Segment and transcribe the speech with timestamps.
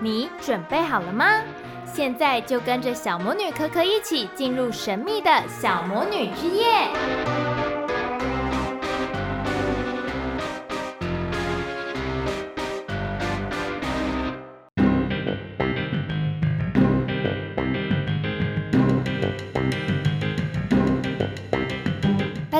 [0.00, 1.26] 你准备好了吗？
[1.92, 6.88] 现在就跟着小魔女可可一起进入神秘的小魔女之夜。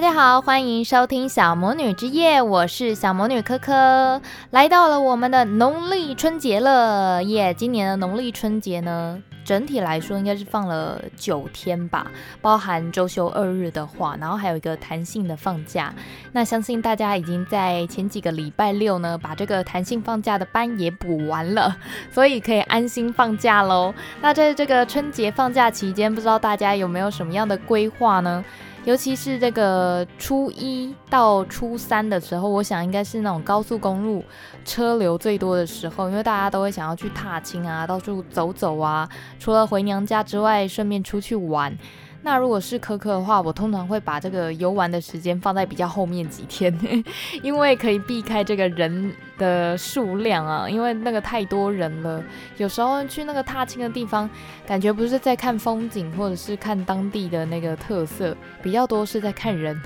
[0.01, 7.53] 大家好，欢迎收听小魔女之夜，我是小魔女科科，来到了我们的农历春节了耶！
[7.53, 12.11] 今年的农历春节呢，整体来说应该是放了九天吧，
[12.41, 15.93] 包含周休二日的话，然后还有一个弹性的放假。
[16.33, 21.77] 那相信大家已经在前几个礼拜六呢，把这个弹性放假的班也补完了，
[22.11, 23.93] 所以可以安心放假喽。
[24.23, 28.43] 那在这个春节放假期间，不知道大家有没有什么样的规划呢？
[28.85, 34.25] 尤其是这个初一到初三的时候，我想应该是那种高速公路
[34.65, 41.77] 车流最多的时候，因为大家都会想要去踏青啊，到处走走啊，除了回娘家之外，顺便出去玩。
[42.23, 47.05] 那如果是可可的话，我通常会把这个游玩的时间放在比较后面几天，
[47.43, 52.23] 因为可以避开这个人的数量啊，因为那个太多人了。
[52.59, 54.29] 有时候去那个踏青的地方，
[54.67, 59.81] 感觉不是在看风景，或者是看当地的那个特色，比较多是在看人。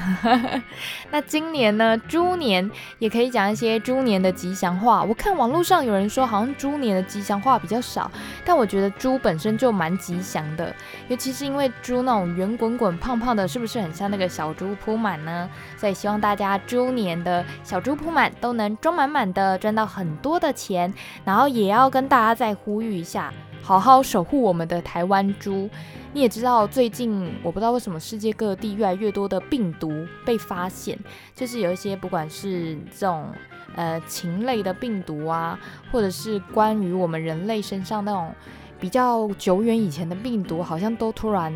[1.13, 5.05] 那今年呢，猪年也可以讲一些猪年的吉祥话。
[5.05, 8.11] 我看网络上有人说，好像猪年的吉祥话比较少，
[8.45, 10.75] 但我觉得猪本身就蛮吉祥的，
[11.07, 12.25] 尤其是因为猪那种。
[12.35, 15.49] 圆滚滚、胖胖的，是不是很像那个小猪铺满呢？
[15.77, 20.93] 所以希望大家猪年的小猪铺满都能装满满的，赚到很多的钱。
[21.25, 25.69] 然后也要跟大家再呼吁一下，好好守护我们的台湾猪。
[26.13, 30.97] 你也知道，最近我不知道为什么世界各地越来越多的病毒被发现，
[31.35, 33.27] 就是有一些不管是这种
[33.75, 35.59] 呃禽类的病毒啊，
[35.91, 38.33] 或者是关于我们人类身上那种
[38.79, 41.53] 比较久远以前的病毒，好像都突然。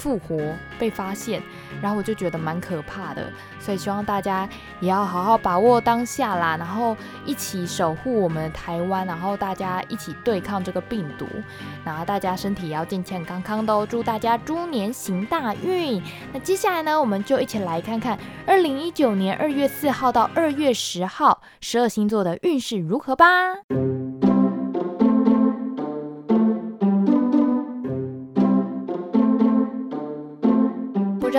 [0.00, 0.36] 复活
[0.78, 1.42] 被发现，
[1.82, 4.48] 然后我就觉得蛮可怕的，所以希望大家
[4.80, 6.96] 也要好好把握当下啦，然后
[7.26, 11.26] 一起守护我们的台湾，然后大家一起对抗这个病毒，
[11.84, 16.02] 然后大家身体也要健健康康的哦，祝大家猪年行大运。
[16.32, 23.26] 那接下来呢，我们就一起来看看二零一九年二月四号到二月十号十二星座的运势如何吧。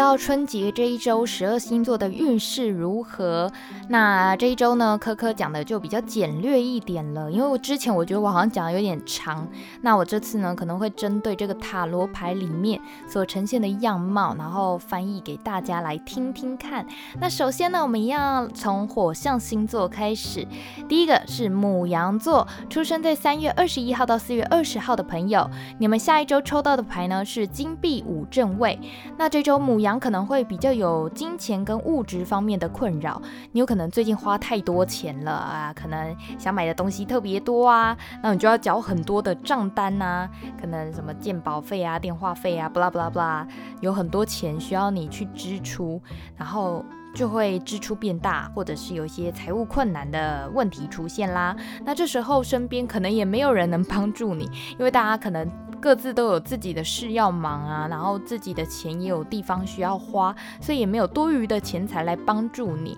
[0.02, 3.52] 道春节这一周十二星座的运势如何？
[3.88, 9.48] 那这一周呢，科科讲的就比较简略一点了，因为我之前我觉得我好像讲的有点长。
[9.82, 16.84] 那我这次呢，可能会针对这个塔罗牌里面所呈现的样貌，然后翻译给大家来听听看。
[17.20, 20.48] 那首先呢，我们一样从火象星座开始。
[20.90, 25.48] 第一个是母羊座，出生在三月二十一号到四月二十号的朋友，
[25.78, 28.80] 你们下一周抽到的牌呢是金币五正位。
[29.18, 33.22] 那这周母羊可能会比较有金钱跟物质方面的困扰，
[33.52, 40.30] 你有可能最近花太多钱了啊，可能想买的东西特别多啊，那你就要缴很多的账单啊，
[40.60, 43.48] 可能什么健保费啊、电话费啊，不啦不啦不啦，
[43.82, 46.02] 有很多钱需要你去支出，
[46.38, 46.84] 然后
[47.16, 51.56] 就会支出变大，或者是有一些财务困难的问题出现啦。
[51.84, 54.46] 那这时候身边可能也没有人能帮助你，
[54.78, 55.50] 因为大家可能。
[55.82, 62.98] 各自都有自己的事要忙啊，然后自己的钱也有地方需要花，所以也没有多余的钱财来帮助你。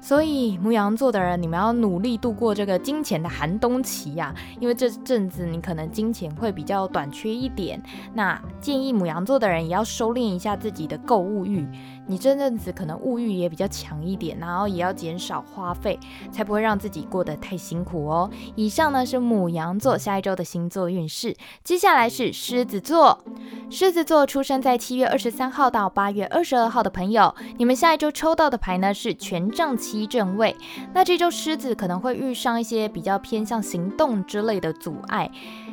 [0.00, 7.82] 所以牧羊座的人，你们要努力度过这个金钱的寒冬期呀，因为这阵子你可能金钱会比较短缺一点。
[8.14, 11.66] 那建议牧羊座的人也要收敛一下自己的购物欲。
[12.08, 15.96] 你这阵子可能物欲也比较强一点，然后也要减少花费，
[16.32, 18.28] 才不会让自己过得太辛苦哦。
[18.56, 23.22] 以上呢是母羊座下一周的星座运势，接下来是狮子座。
[23.70, 30.56] 狮子座出生在七月二十三号到八月二十二号的朋友，你们下一周抽到的牌呢是权杖七正位。
[30.94, 35.30] 那这周狮子可能会遇上一些比较偏向行动之类的阻碍。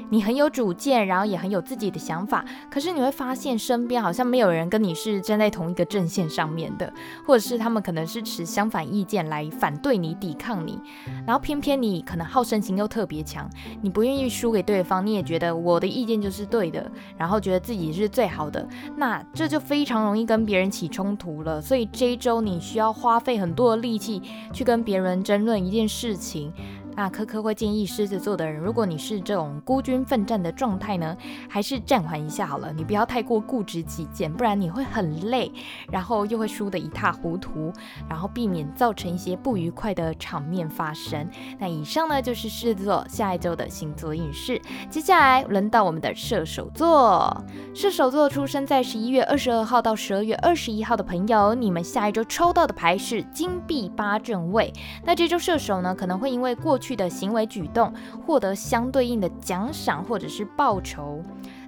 [0.09, 6.91] 你很有主见，然后也很有自己的想法，可是你会发现身边好像没有人跟你是站在同一个阵线上面的，
[7.25, 10.79] 或者是他们可能是持相反意见来反对你、抵抗你，
[11.25, 13.49] 然后偏偏你可能好胜心又特别强，
[13.81, 21.61] 你不愿意输给对方，你也觉得我的意见就是对的，然后觉得自己是最好的，那这就非常容易跟别人起冲突了。
[21.61, 24.21] 所以这一周你需要花费很多的力气
[24.53, 26.53] 去跟别人争论一件事情。
[26.95, 31.15] 那科科会建议狮子座的人，如果你是这种孤军奋战的状态呢，
[31.49, 35.51] 还是暂缓一下好了，你不要太过固执己见，不然你会很累，
[35.91, 37.71] 然后又会输得一塌糊涂，
[38.09, 41.29] 然后避免造成一些不愉快的场面发生。
[41.59, 47.43] 那以上呢就是狮子座下一周的星座运势，接下来轮到我们的射手座。
[47.73, 54.71] 射手座出生在十一月二十二号到十二月二十一号的朋友，你们下一周抽到的牌是金币八正位。
[55.03, 57.91] 那这周射手呢，可能会因为过去去的行为举动
[58.23, 61.23] 获得相对应的奖赏或者是报酬。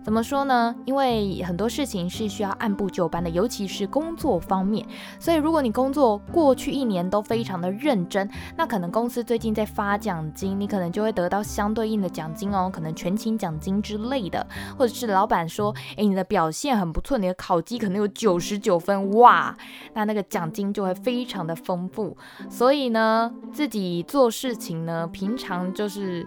[0.08, 0.74] 怎么说呢？
[0.86, 4.88] 因为很多事情是需要按部就班的，尤其是工作方面。
[5.20, 19.54] 所以如果你工作过去一年都非常的认真，那可能公司最近在发奖金，你可能就会得到相对应的奖金哦，可能全勤奖金之类的，或者是老板说，诶，你的表现很不错，你的考绩可能有九十九分，哇，
[19.94, 22.16] 那那个奖金就会非常的丰富。
[22.50, 26.26] 所以呢，自己做事情呢，平常就是。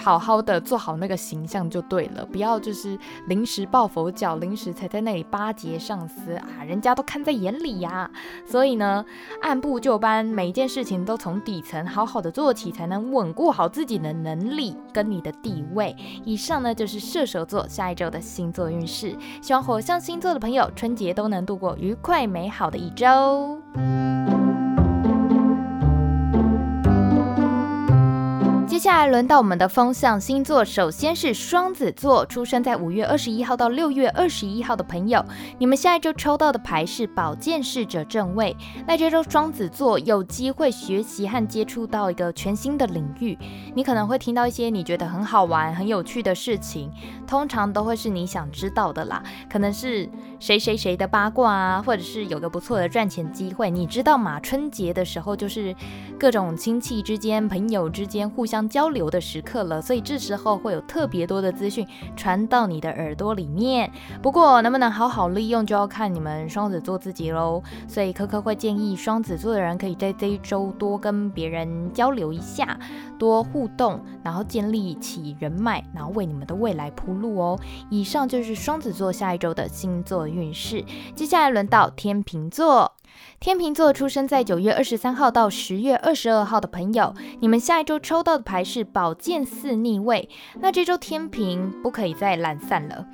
[0.00, 2.96] 好好的做好那个形象就对了，不要就是
[3.26, 8.08] 临时抱佛脚，临时才在那里巴结上司啊，人家都看在眼里呀。
[8.46, 9.04] 所以呢，
[9.42, 15.94] 按部就班，每一件事情都从底层好好的做起，才能稳固好自己的能力跟你的地位。
[16.24, 23.60] 以上呢就是射手座下一周的星座运势，希望火象星座的朋友春节都能度过愉快美好的一周。
[28.78, 35.20] 接下来轮到我们的风象星座，首先是双子座，出生在五月二十一号到六月二十一号的朋友，
[35.58, 38.56] 你们下一周抽到的牌是宝剑侍者正位。
[38.86, 43.36] 那这周双子座有机会学习和接触到一个全新的领域，
[43.74, 46.88] 你可能会听到一些你觉得很好玩、很有趣的事情，
[47.28, 50.08] 通常都会是你想知道的啦，可能是
[50.40, 53.70] 谁谁谁的八卦啊，或者是有个不错的赚钱机会。
[53.70, 54.40] 你知道吗？
[54.40, 55.74] 春节的时候就是
[56.18, 58.66] 各种亲戚之间、朋友之间互相。
[58.68, 61.86] 交流的时刻了，所以这时候会有特别多的资讯
[62.16, 63.90] 传到你的耳朵里面。
[64.22, 67.62] 不过能不能好好利用，就要看你们双子座自己喽。
[67.86, 72.78] 所以科科会建议双子座的人可以在这一周多跟别人交流一下，
[73.18, 77.58] 多互动，然后建立起人脉，然后为你们的未来铺路哦。
[77.90, 80.84] 以上就是双子座下一周的星座运势。
[81.14, 82.94] 接下来轮到天秤座。
[83.40, 90.28] 天秤座出生在九月二十三号到十月二十二号的朋友，你们下一周抽到的牌是宝剑四逆位。
[90.60, 93.06] 那这周天平不可以再懒散了，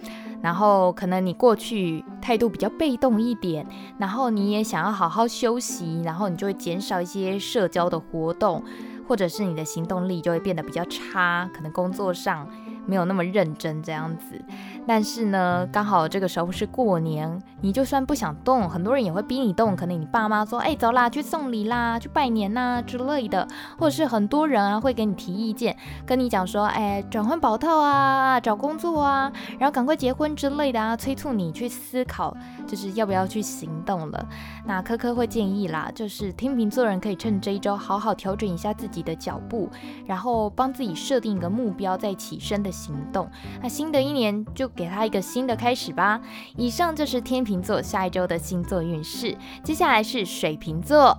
[0.42, 3.66] 然后可能你过去态度比较被动一点，
[3.98, 8.62] 然后你也想要好好休息，然后你就会减少一些社交的活动，
[9.06, 12.46] 或者是你的行动力就会变得比较差，可能工作上。
[12.86, 14.40] 没有那么认真这样子，
[14.86, 19.74] 但是呢，刚好这个时候是过年，你就算不想动，很多人也会逼你动。
[19.74, 23.48] 可能你爸妈说：“哎，走啦，去送礼啦，去拜年呐之类的。”
[23.80, 25.74] 或者是很多人啊会给你提意见，
[26.04, 34.28] 跟你讲说：“哎，转换跑道啊，找工作啊，然后赶快结婚之类的啊，催促你去思考，就是要不要去行动了。”
[34.66, 39.70] 那科科会建议啦，就是天秤座人可以趁这一周好好调整一下自己的脚步，
[40.04, 43.26] 然后帮自己设定一个目标，再起身的行动。
[43.62, 46.20] 那新的一年就给他一个新的开始吧。
[46.56, 49.36] 以上就是天平星座下一周的星座运势。
[49.62, 51.16] 接下来是水瓶座。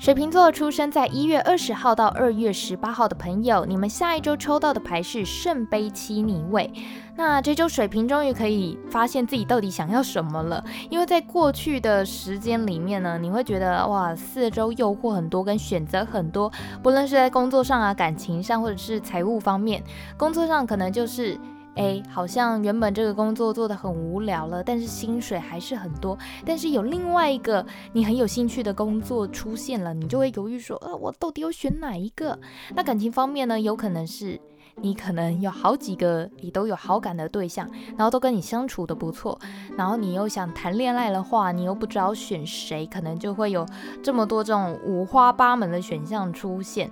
[0.00, 6.70] 水瓶座出生在一月二十号到二月十八号的朋友，你们下一周抽到的牌是圣杯七逆位。
[7.14, 16.50] 那这周水瓶终于可以发现自己到底想要什么了，因为在过去的时间里面呢，你会觉得哇，四周诱惑很多，跟选择很多，
[16.82, 19.82] 不论是在工作上啊、感情上，或者是财务方面，
[20.16, 21.38] 工作上可能就是。
[21.76, 26.18] 哎，好像原本这个工作做得很无聊了，但是薪水还是很多。
[26.44, 32.38] 但是有另外一个你很有兴趣的工作出现了，你就会犹豫说，呃，我到底要选哪一个？
[32.74, 34.40] 那感情方面呢，有可能是
[34.76, 39.38] 你可能有好几个你都有好感的对象，然后都跟你相处得不错，
[39.76, 43.66] 然后你又想谈恋爱的话，你又不知道选谁，可能就会有
[44.02, 46.90] 这么多这种五花八门的选项出现。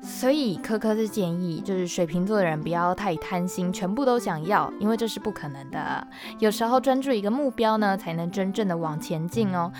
[0.00, 6.06] 所以科科是建议，就是水瓶座的人不要太贪心，全部都想要，因为这是不可能的。
[6.38, 9.70] 有时候专注一个目标呢，才能真正的往前进哦。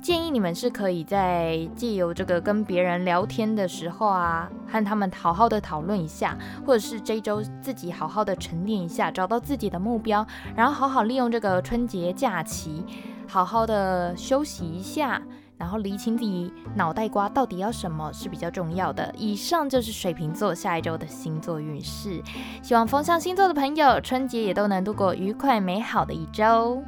[0.00, 6.36] 建议你们是可以在借由这个跟别人聊天的时候啊，和他们好好的讨论一下，
[6.66, 10.26] 或者是这周自己好好的沉淀一下，找到自己的目标，
[10.56, 12.84] 然后好好利用这个春节假期，
[13.28, 15.22] 好好的休息一下。
[15.62, 19.14] 然后理清自己脑袋瓜到底要什么是比较重要的。
[19.16, 22.20] 以上就是水瓶座下一周的星座运势，
[22.60, 26.82] 希望风象星座的朋友春节也都能度过愉快美好的一周。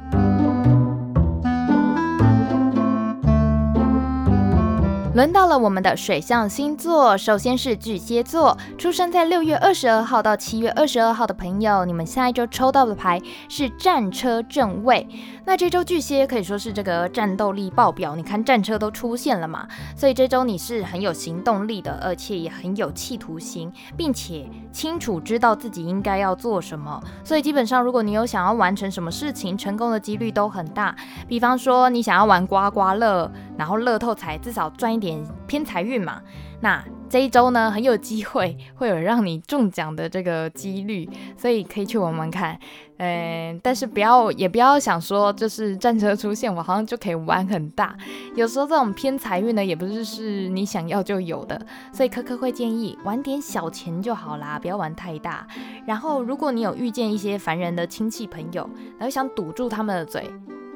[5.15, 15.07] 轮到了我们的水象星座，首先是巨蟹座，出生在六月二十二号到七月二十二号的朋友，你们下一周抽到的牌是战车正位。
[15.45, 27.01] 那这周巨蟹可以说是这个战斗力爆表，你看战车都出现了嘛，所以这周你是很有行动力的，而且也很有企图心，并且清楚知道自己应该要做什么。
[27.23, 30.93] 所以基本上，如果你有想要完成什么事情，成功的几率都很大。
[31.29, 35.23] 比方说，你想要玩刮刮乐，然后乐透彩至少赚一点。
[35.47, 36.21] 偏财运嘛，
[36.59, 41.07] 那这一周呢，很有机会会有让你中奖的这个几率，
[41.37, 42.59] 所以可以去玩玩看。
[42.97, 47.95] 嗯，但是不要也不要想说，就是战车出现，我好像就可以玩很大。
[48.35, 51.59] 有时候这种偏财运呢，也不是是你想要就有的，
[51.91, 55.45] 所以科科会建议玩点小钱就好啦，不要玩太大。
[55.85, 60.23] 然后，如果你有遇见一些烦人的亲戚朋友，然后想堵住他们的嘴。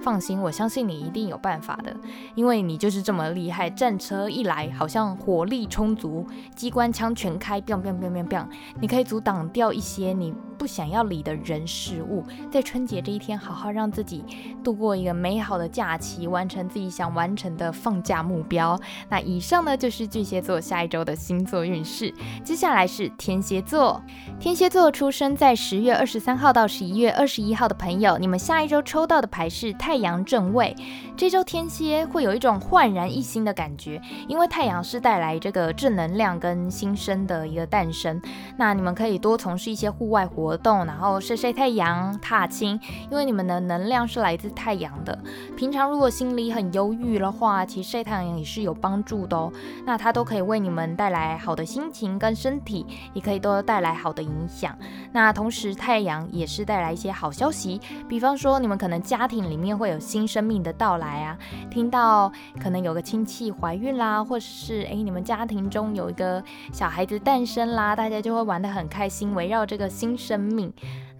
[0.09, 1.95] 放心，我相信你一定有办法的，
[2.33, 3.69] 因为你就是这么厉害。
[3.69, 6.25] 战车一来，好像火力充足，
[6.55, 8.45] 机关枪全开，biang biang biang biang biang，
[8.81, 12.23] 你可以阻挡掉一些你不想要理的人事物。
[12.49, 14.25] 在春节这一天，好好让自己
[14.63, 18.75] 度过一个美好的假期，完成自己想完成的放假目标。
[19.09, 22.11] 那以上呢，就是巨蟹座下一周的星座运势。
[22.43, 24.01] 接下来是天蝎座，
[24.39, 30.75] 天蝎座出生在十月二十三号到十一月二十一号的朋友，你们下一周抽到的牌是太阳正位，
[31.15, 38.21] 这周天蝎会有一种焕然一新的感觉，因为太阳是带来这个正能量跟新生的一个诞生。
[38.57, 42.79] 那你们可以多从事一些户外活动，然后晒晒太阳、踏青，
[43.09, 45.17] 因为你们的能量是来自太阳的。
[45.55, 49.51] 平常如果心里很忧郁的话，其实晒太阳也是有帮助的哦。
[49.85, 54.77] 那它都可以为你们带来好的心情跟身体，也可以都带来好的影响。
[55.13, 59.69] 那同时太阳也是带来一些好消息，比方说你们可能家庭里面。
[59.79, 61.37] 会有新生命的到来啊！
[61.71, 62.31] 听到
[62.61, 66.43] 可能有个亲戚怀孕啦，或者是诶，你们家庭中有一个
[66.73, 70.71] 小孩子诞生啦，大家就会玩得很开心，围绕这个新生命。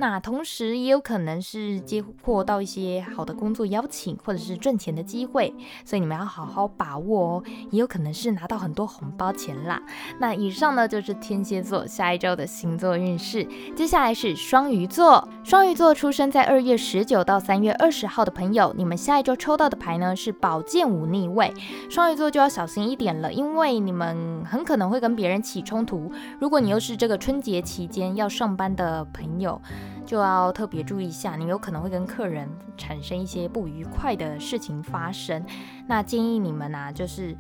[0.02, 5.54] 那同时也有可能是接获到一些好的工作邀请，或者是赚钱的机会，
[5.84, 7.44] 所以你们要好好把握哦。
[7.70, 9.82] 也有可能是拿到很多红包钱啦。
[10.18, 13.46] 那以上呢，就是天蝎座下一周的星座运势。
[13.76, 21.54] 接下来是双鱼座，双鱼座出生在二月十九到三月二十号的朋友，你们下一周抽到的牌呢是宝剑五逆位。
[21.90, 26.10] 双鱼座就要小心一点了，因为你们很可能会跟别人起冲突。
[26.40, 29.62] 如果你又是这个春节期间要上班的朋友，
[30.06, 35.46] 就要特别注意一下，你有可能会跟客人产生一些不愉快的事情发生。
[35.88, 37.36] 那建议你们啊，就是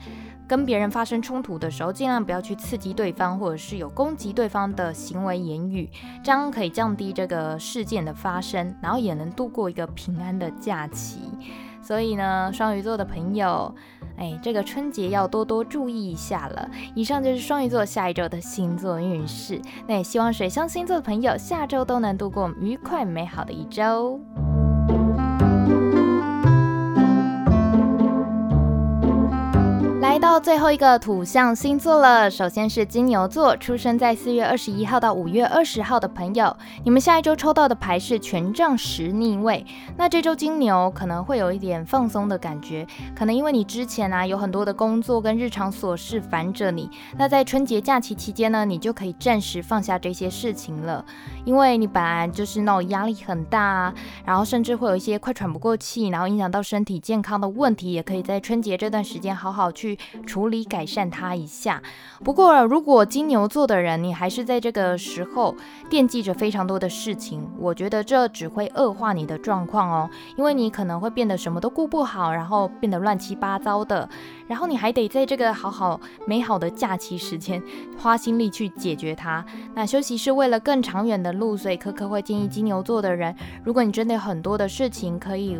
[0.47, 5.89] 跟别人发生冲突的时候，尽量不要去刺激对方，或者是有攻击对方的行为言语，
[6.23, 11.19] 这样可以降低这个事件的发生，然后也能度过一个平安的假期。
[11.81, 13.73] 所以呢，双鱼座的朋友，
[14.17, 16.69] 哎，这个春节要多多注意一下了。
[16.93, 19.61] 以上就是双鱼座下一周的星座运势。
[19.87, 24.19] 那也希望水象星座的朋友下周都能度过愉快美好的一周。
[30.09, 39.63] 来到最后一个土象星座了，首先是金牛座，出生在四月二十一号到五月二十号的朋友，你们下一周抽到的牌是权杖十逆位。
[39.95, 51.05] 那这周金牛可能会有一点放松的感觉，可能因为你之前啊有很多的工作跟日常琐事烦着你，那在春节假期期间呢，你就可以暂时放下这些事情了，
[51.45, 53.93] 因为你本来就是那种压力很大，啊
[54.25, 59.98] 然后甚至会有一些快喘不过气，然后影响到身体健康的问题，也可以在春节这段时间好好去。
[60.25, 61.81] 处理改善它一下。
[62.23, 65.55] 不过，如果金牛座的人，你还是在这个时候
[65.89, 70.09] 惦记着非常多的事情，我觉得这只会恶化你的状况哦。
[70.35, 74.07] 因为你可能会变得什么都顾不好，然后变得乱七八糟的，
[74.47, 77.61] 然后你还得在这个好好美好的假期时间
[77.97, 79.45] 花心力去解决它。
[79.73, 85.59] 那休息是为了更长远的路，所以科科会建议金牛座的人，如果你真的有很多的事情可以。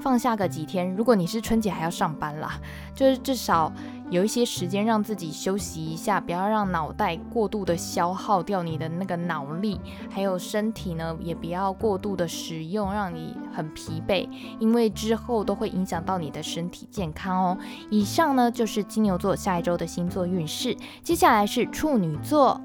[0.00, 2.58] 放下个几天，如果你是春节还要上班啦，
[2.94, 3.72] 就是至少
[4.10, 9.80] 有一些时间让自己休息一下，不要让脑袋过度的消耗掉你的那个脑力，
[10.10, 14.28] 还有身体呢，也不要过度的使用，让你很疲惫，
[14.58, 17.58] 因为之后都会影响到你的身体健康哦。
[17.90, 22.60] 以上呢就是金牛座下一周的星座运势，接下来是处女座。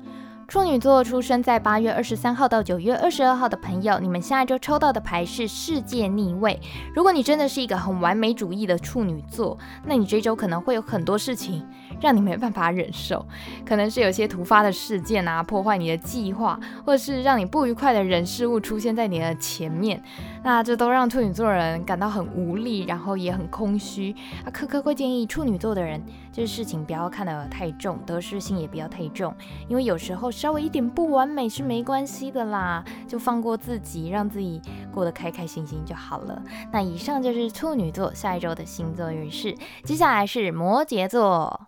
[0.48, 6.60] 处女座出生在八月二十三号到九月二十二号的朋友，你们下一周抽到的牌是世界逆位。
[6.94, 11.66] 如果你真的是一个很完美主义的处女座，那你这周可能会有很多事情
[12.02, 13.26] 让你没办法忍受，
[13.66, 20.02] 可能是有些突发的事件啊，破坏你的计划，或者是让你不愉快的人事物出现在你的前面，
[20.44, 24.16] 那这都让处女座人感到很无力，然后也很空虚。
[24.46, 29.34] 啊，科科会建议处女座的人，就是事情不要看得太重，得失心也不要太重，
[29.68, 34.62] 因为有时候稍微一点不完美是没关系的啦，就放过自己，让自己
[34.92, 36.42] 过得开开心心就好了。
[36.72, 41.68] 那以上就是处女座下一周的星座运势，接下来是摩羯座。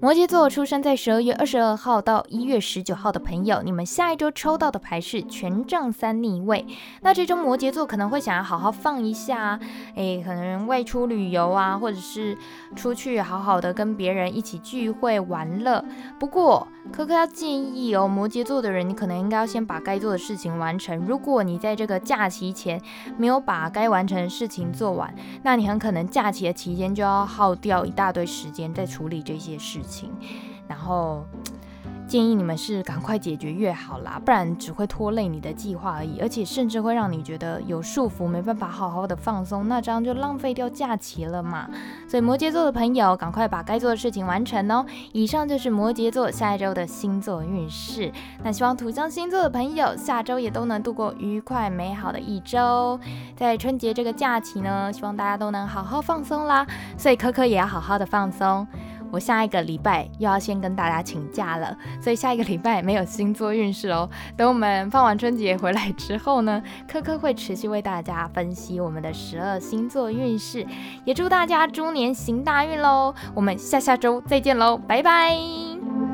[0.00, 6.66] 摩羯座出生在十二月二十二号到一月十九号的朋友，你们下一周抽到的牌是权杖三逆位。
[7.00, 9.58] 那这周摩羯座可能会想要好好放一下，
[9.94, 12.36] 诶，可能外出旅游啊，或者是
[12.76, 15.84] 出去好好的跟别人一起聚会玩乐。
[16.18, 20.96] 不过，科科要建议哦，摩羯座的人，你可能应该要先把该做的事情完成。
[21.06, 22.80] 如果你在这个假期前
[23.16, 25.12] 没有把该完成的事情做完，
[25.42, 30.12] 那你很可能假期的期间就要耗掉一大堆时间在处理这些事情，
[30.68, 31.24] 然后。
[32.14, 41.68] 建议你们是赶快解决越好啦，不然只会拖累你的计划而已，而且甚至会让你觉得有束缚，没办法好好的放松，那这样就浪费掉假期了嘛。
[42.06, 44.86] 所以摩羯座的朋友，赶快把该做的事情完成哦。
[45.10, 48.12] 以上就是摩羯座下一周的星座运势。
[48.44, 52.96] 那希望土象星座的朋友下周也都能度过愉快美好的一周。
[53.34, 56.64] 在春节这个假期呢，希望大家都能好好放松啦。
[56.96, 58.64] 所以可可也要好好的放松。
[59.14, 64.10] 我下一个礼拜又要先跟大家请假了，所以下一个礼拜没有星座运势哦。
[64.36, 70.66] 等我们放完春节回来之后呢，科科会持续为大家分析我们的十二星座运势，
[71.04, 73.14] 也祝大家猪年行大运喽！
[73.36, 76.13] 我们下下周再见喽，拜拜。